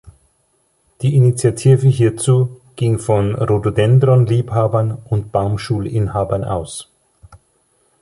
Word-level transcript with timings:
Die 1.03 1.13
Initiative 1.15 1.87
hierzu 1.87 2.59
ging 2.75 2.97
von 2.97 3.35
Rhododendron 3.35 4.25
Liebhabern 4.25 4.97
und 5.07 5.31
Baumschul-Inhabern 5.31 6.43
aus. 6.43 6.89